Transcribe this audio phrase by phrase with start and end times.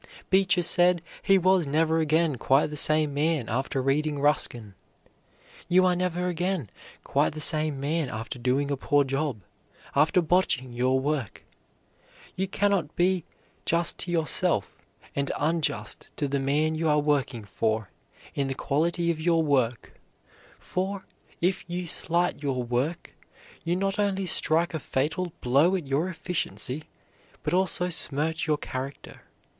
[0.31, 4.73] Beecher said he was never again quite the same man after reading Ruskin.
[5.67, 6.71] You are never again
[7.03, 9.41] quite the same man after doing a poor job,
[9.95, 11.43] after botching your work.
[12.35, 13.25] You cannot be
[13.63, 14.81] just to yourself
[15.15, 17.91] and unjust to the man you are working for
[18.33, 19.99] in the quality of your work,
[20.57, 21.05] for,
[21.41, 23.13] if you slight your work,
[23.63, 26.85] you not only strike a fatal blow at your efficiency,
[27.43, 29.21] but also smirch your character.